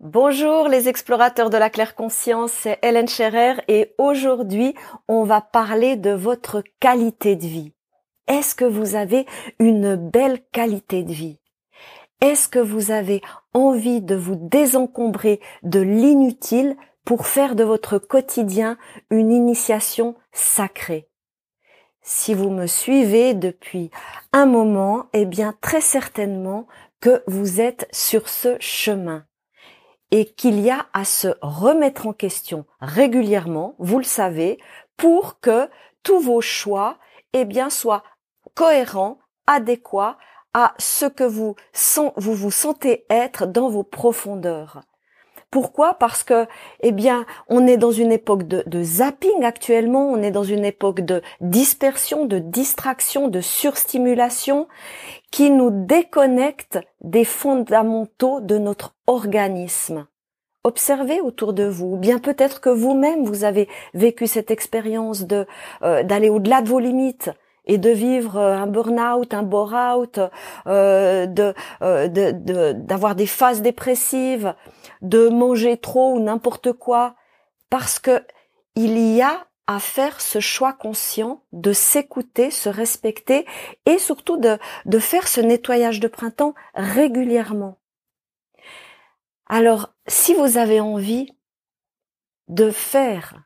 [0.00, 4.74] Bonjour les explorateurs de la claire conscience, c'est Hélène Scherer et aujourd'hui
[5.08, 7.72] on va parler de votre qualité de vie.
[8.28, 9.24] Est-ce que vous avez
[9.58, 11.38] une belle qualité de vie?
[12.20, 13.22] Est-ce que vous avez
[13.54, 16.76] envie de vous désencombrer de l'inutile
[17.06, 18.76] pour faire de votre quotidien
[19.08, 21.08] une initiation sacrée?
[22.02, 23.90] Si vous me suivez depuis
[24.34, 26.66] un moment, eh bien très certainement
[27.00, 29.24] que vous êtes sur ce chemin
[30.10, 34.58] et qu'il y a à se remettre en question régulièrement, vous le savez,
[34.96, 35.68] pour que
[36.02, 36.98] tous vos choix,
[37.32, 38.04] eh bien, soient
[38.54, 40.18] cohérents, adéquats
[40.54, 41.54] à ce que vous,
[42.16, 44.82] vous vous sentez être dans vos profondeurs.
[45.56, 45.94] Pourquoi?
[45.94, 46.46] Parce que,
[46.80, 51.00] eh bien, on est dans une époque de, zapping actuellement, on est dans une époque
[51.00, 54.68] de dispersion, de distraction, de surstimulation,
[55.30, 60.06] qui nous déconnecte des fondamentaux de notre organisme.
[60.62, 65.46] Observez autour de vous, bien peut-être que vous-même vous avez vécu cette expérience de
[65.82, 67.30] euh, d'aller au-delà de vos limites
[67.66, 70.20] et de vivre euh, un burn-out, un bore-out,
[70.66, 74.54] euh, de d'avoir des phases dépressives,
[75.02, 77.16] de manger trop ou n'importe quoi,
[77.70, 78.22] parce que
[78.74, 83.46] il y a à faire ce choix conscient de s'écouter, se respecter
[83.84, 87.78] et surtout de, de faire ce nettoyage de printemps régulièrement.
[89.46, 91.32] Alors, si vous avez envie
[92.48, 93.42] de faire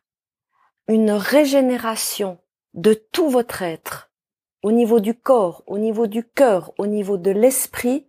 [0.89, 2.39] une régénération
[2.75, 4.10] de tout votre être,
[4.63, 8.07] au niveau du corps, au niveau du cœur, au niveau de l'esprit,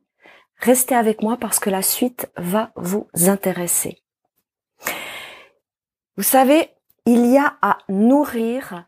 [0.57, 4.02] restez avec moi parce que la suite va vous intéresser.
[6.17, 6.69] Vous savez,
[7.05, 8.85] il y a à nourrir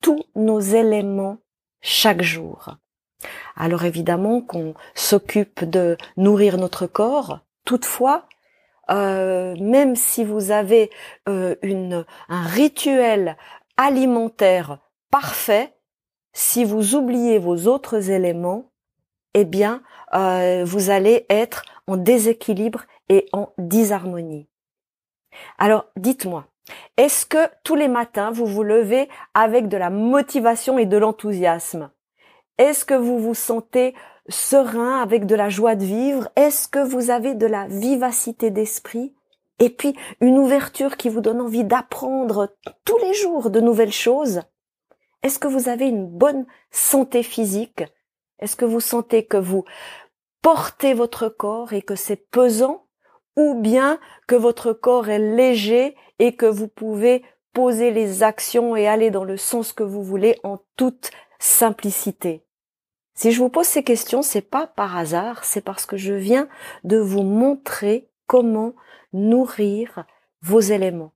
[0.00, 1.38] tous nos éléments
[1.80, 2.76] chaque jour.
[3.56, 8.26] Alors évidemment qu'on s'occupe de nourrir notre corps, toutefois,
[8.90, 10.90] euh, même si vous avez
[11.28, 13.36] euh, une, un rituel
[13.76, 14.78] alimentaire
[15.10, 15.74] parfait,
[16.32, 18.70] si vous oubliez vos autres éléments,
[19.34, 19.82] eh bien,
[20.14, 24.48] euh, vous allez être en déséquilibre et en disharmonie.
[25.58, 26.46] Alors, dites-moi,
[26.96, 31.90] est-ce que tous les matins, vous vous levez avec de la motivation et de l'enthousiasme?
[32.58, 33.94] Est-ce que vous vous sentez
[34.28, 36.28] serein avec de la joie de vivre?
[36.36, 39.14] Est-ce que vous avez de la vivacité d'esprit?
[39.58, 42.54] Et puis une ouverture qui vous donne envie d'apprendre
[42.84, 44.42] tous les jours de nouvelles choses?
[45.22, 47.84] Est-ce que vous avez une bonne santé physique?
[48.38, 49.64] Est-ce que vous sentez que vous
[50.42, 52.86] portez votre corps et que c'est pesant?
[53.36, 57.22] Ou bien que votre corps est léger et que vous pouvez
[57.52, 62.44] poser les actions et aller dans le sens que vous voulez en toute simplicité?
[63.14, 66.48] Si je vous pose ces questions, c'est pas par hasard, c'est parce que je viens
[66.84, 68.74] de vous montrer comment
[69.12, 70.04] nourrir
[70.40, 71.12] vos éléments.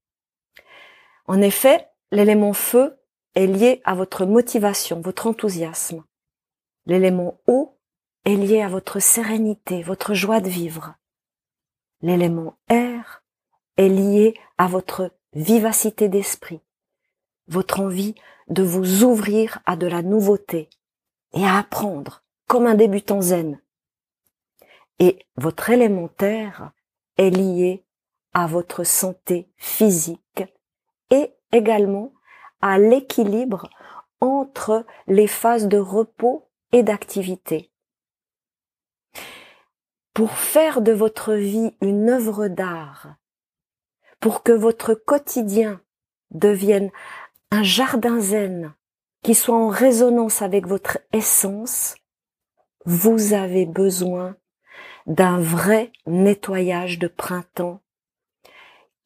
[1.26, 2.98] En effet, l'élément feu
[3.34, 6.04] est lié à votre motivation, votre enthousiasme.
[6.86, 7.76] L'élément eau
[8.24, 10.94] est lié à votre sérénité, votre joie de vivre
[12.04, 13.24] l'élément air
[13.78, 16.60] est lié à votre vivacité d'esprit,
[17.48, 18.14] votre envie
[18.48, 20.68] de vous ouvrir à de la nouveauté
[21.32, 23.58] et à apprendre comme un débutant zen.
[24.98, 26.72] Et votre élément terre
[27.16, 27.84] est lié
[28.34, 30.44] à votre santé physique
[31.10, 32.12] et également
[32.60, 33.68] à l'équilibre
[34.20, 37.70] entre les phases de repos et d'activité.
[40.14, 43.16] Pour faire de votre vie une œuvre d'art,
[44.20, 45.80] pour que votre quotidien
[46.30, 46.90] devienne
[47.50, 48.74] un jardin zen
[49.22, 51.96] qui soit en résonance avec votre essence,
[52.86, 54.36] vous avez besoin
[55.06, 57.80] d'un vrai nettoyage de printemps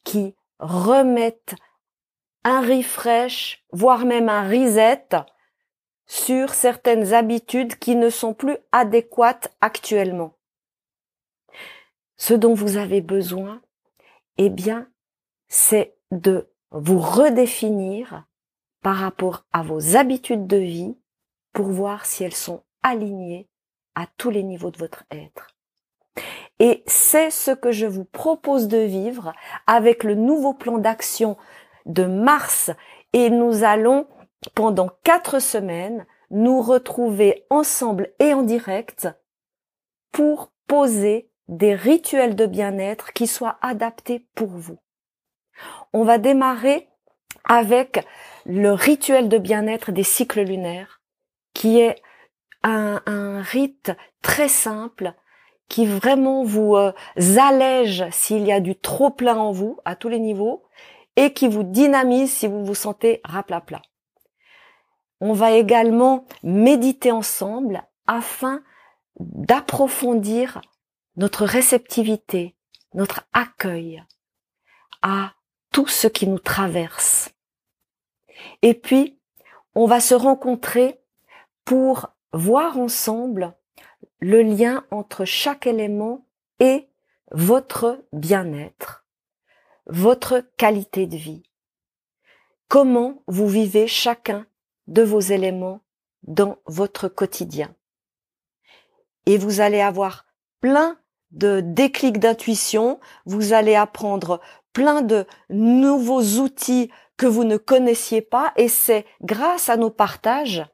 [0.05, 1.55] qui remette
[2.45, 5.09] un refresh, voire même un reset
[6.07, 10.39] sur certaines habitudes qui ne sont plus adéquates actuellement
[12.19, 13.63] ce dont vous avez besoin,
[14.37, 14.89] eh bien,
[15.49, 18.27] c'est de vous redéfinir
[18.83, 20.99] par rapport à vos habitudes de vie
[21.53, 23.49] pour voir si elles sont alignées
[23.95, 25.47] à tous les niveaux de votre être.
[26.59, 29.33] Et c'est ce que je vous propose de vivre
[29.67, 31.37] avec le nouveau plan d'action
[31.89, 32.71] de mars
[33.13, 34.07] et nous allons
[34.55, 39.09] pendant quatre semaines nous retrouver ensemble et en direct
[40.13, 44.79] pour poser des rituels de bien-être qui soient adaptés pour vous.
[45.93, 46.89] On va démarrer
[47.45, 48.07] avec
[48.45, 51.01] le rituel de bien-être des cycles lunaires,
[51.55, 51.97] qui est
[52.63, 55.15] un, rite très simple
[55.69, 56.93] qui vraiment vous euh,
[57.39, 60.65] allège s'il y a du trop plein en vous à tous les niveaux
[61.19, 63.83] et qui vous dynamise si vous vous sentez raplapla.
[65.21, 68.63] On va également méditer ensemble afin
[69.19, 70.61] d'approfondir
[71.17, 72.55] notre réceptivité,
[72.95, 74.05] notre accueil
[75.03, 75.33] à
[75.73, 77.31] tout ce qui nous traverse.
[78.63, 79.19] Et puis,
[79.75, 81.01] on va se rencontrer
[81.65, 83.57] pour voir ensemble
[84.21, 86.29] le lien entre chaque élément
[86.61, 86.89] et
[87.33, 89.05] votre bien-être,
[89.89, 91.43] votre qualité de vie.
[92.69, 94.47] Comment vous vivez chacun
[94.87, 95.81] de vos éléments
[96.23, 97.75] dans votre quotidien.
[99.27, 100.27] Et vous allez avoir
[100.61, 100.99] plein
[101.31, 104.41] de déclics d'intuition, vous allez apprendre
[104.73, 110.65] plein de nouveaux outils que vous ne connaissiez pas et c'est grâce à nos partages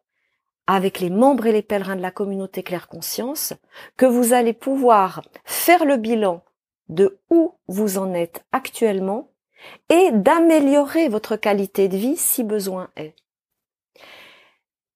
[0.66, 3.52] avec les membres et les pèlerins de la communauté Claire Conscience
[3.96, 6.42] que vous allez pouvoir faire le bilan
[6.88, 9.30] de où vous en êtes actuellement
[9.88, 13.14] et d'améliorer votre qualité de vie si besoin est.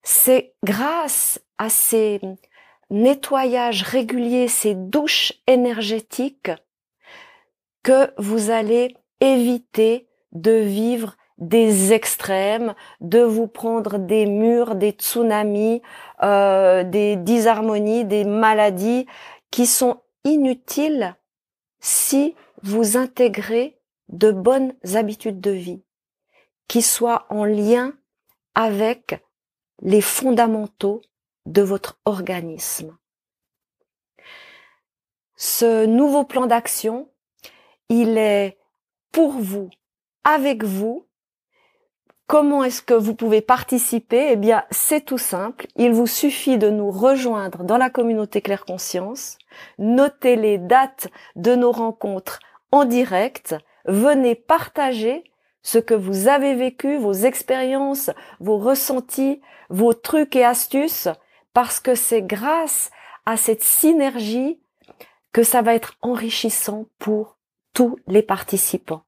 [0.02, 2.20] C'est grâce à ces
[2.90, 6.50] nettoyages réguliers, ces douches énergétiques
[7.82, 15.82] que vous allez éviter de vivre des extrêmes, de vous prendre des murs, des tsunamis,
[16.23, 19.06] euh, des disharmonies, des maladies
[19.50, 21.14] qui sont inutiles
[21.80, 23.78] si vous intégrez
[24.08, 25.82] de bonnes habitudes de vie
[26.66, 27.94] qui soient en lien
[28.54, 29.22] avec
[29.80, 31.00] les fondamentaux
[31.46, 32.96] de votre organisme.
[35.36, 37.10] Ce nouveau plan d'action,
[37.88, 38.58] il est
[39.12, 39.70] pour vous,
[40.24, 41.07] avec vous,
[42.28, 44.32] Comment est-ce que vous pouvez participer?
[44.32, 45.66] Eh bien, c'est tout simple.
[45.76, 49.38] Il vous suffit de nous rejoindre dans la communauté Claire Conscience.
[49.78, 52.40] Notez les dates de nos rencontres
[52.70, 53.56] en direct.
[53.86, 55.25] Venez partager
[55.62, 58.10] ce que vous avez vécu, vos expériences,
[58.40, 59.40] vos ressentis,
[59.70, 61.08] vos trucs et astuces,
[61.54, 62.90] parce que c'est grâce
[63.24, 64.60] à cette synergie
[65.32, 67.38] que ça va être enrichissant pour
[67.72, 69.04] tous les participants.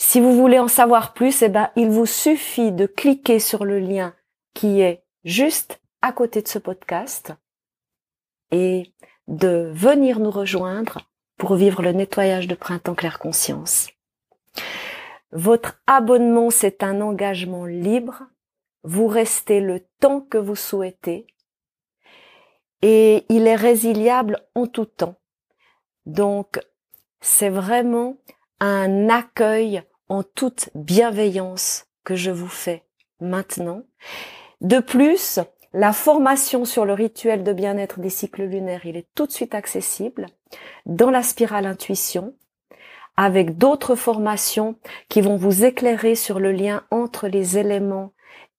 [0.00, 3.80] Si vous voulez en savoir plus, eh ben, il vous suffit de cliquer sur le
[3.80, 4.14] lien
[4.54, 7.32] qui est juste à côté de ce podcast
[8.52, 8.94] et
[9.26, 11.00] de venir nous rejoindre
[11.36, 13.90] pour vivre le nettoyage de printemps clair conscience.
[15.32, 18.22] Votre abonnement, c'est un engagement libre.
[18.84, 21.26] Vous restez le temps que vous souhaitez
[22.82, 25.16] et il est résiliable en tout temps.
[26.06, 26.60] Donc,
[27.20, 28.16] c'est vraiment
[28.60, 32.84] un accueil en toute bienveillance que je vous fais
[33.20, 33.82] maintenant.
[34.60, 35.40] De plus,
[35.72, 39.54] la formation sur le rituel de bien-être des cycles lunaires, il est tout de suite
[39.54, 40.26] accessible
[40.86, 42.34] dans la spirale intuition
[43.16, 44.78] avec d'autres formations
[45.08, 48.12] qui vont vous éclairer sur le lien entre les éléments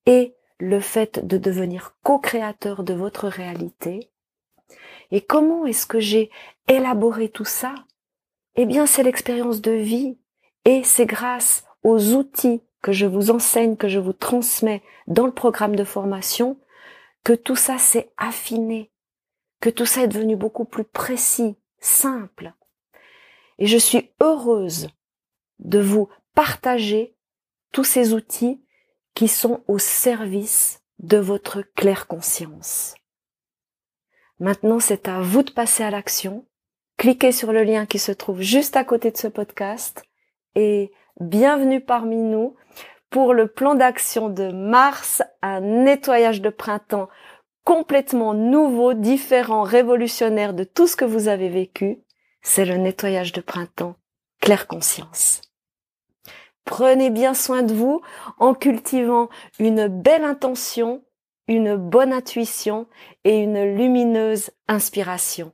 [0.05, 4.11] et le fait de devenir co-créateur de votre réalité.
[5.11, 6.29] Et comment est-ce que j'ai
[6.67, 7.73] élaboré tout ça?
[8.55, 10.17] Eh bien, c'est l'expérience de vie
[10.65, 15.33] et c'est grâce aux outils que je vous enseigne, que je vous transmets dans le
[15.33, 16.59] programme de formation,
[17.23, 18.91] que tout ça s'est affiné,
[19.59, 22.53] que tout ça est devenu beaucoup plus précis, simple.
[23.57, 24.89] Et je suis heureuse
[25.59, 27.15] de vous partager
[27.71, 28.63] tous ces outils
[29.13, 32.95] qui sont au service de votre claire conscience.
[34.39, 36.45] Maintenant, c'est à vous de passer à l'action
[36.99, 40.03] cliquez sur le lien qui se trouve juste à côté de ce podcast
[40.55, 40.91] et
[41.21, 42.57] bienvenue parmi nous
[43.09, 47.07] pour le plan d'action de mars, un nettoyage de printemps
[47.63, 51.99] complètement nouveau, différent, révolutionnaire de tout ce que vous avez vécu.
[52.41, 53.95] C'est le nettoyage de printemps
[54.41, 55.41] claire conscience.
[56.65, 58.01] Prenez bien soin de vous
[58.39, 61.01] en cultivant une belle intention,
[61.47, 62.87] une bonne intuition
[63.23, 65.53] et une lumineuse inspiration.